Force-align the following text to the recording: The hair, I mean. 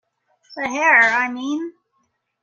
The 0.55 0.67
hair, 0.67 0.97
I 0.97 1.29
mean. 1.31 1.73